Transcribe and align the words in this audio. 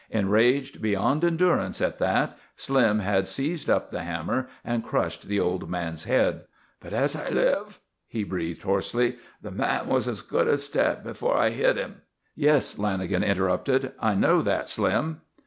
Enraged 0.09 0.81
beyond 0.81 1.23
endurance 1.23 1.79
at 1.79 1.99
that, 1.99 2.35
Slim 2.55 2.97
had 3.01 3.27
seized 3.27 3.69
up 3.69 3.91
the 3.91 4.01
hammer 4.01 4.47
and 4.65 4.83
crushed 4.83 5.27
the 5.27 5.39
old 5.39 5.69
man's 5.69 6.05
head. 6.05 6.45
"But 6.79 6.91
as 6.91 7.15
I 7.15 7.29
live," 7.29 7.79
he 8.07 8.23
breathed 8.23 8.63
hoarsely, 8.63 9.17
"the 9.43 9.51
man 9.51 9.85
was 9.87 10.07
as 10.07 10.21
good 10.21 10.47
as 10.47 10.67
dead 10.69 11.03
before 11.03 11.37
I 11.37 11.51
hit 11.51 11.77
him." 11.77 12.01
"Yes," 12.33 12.79
Lanagan 12.79 13.23
interrupted, 13.23 13.91
"I 13.99 14.15
know 14.15 14.41
that, 14.41 14.71
Slim." 14.71 15.21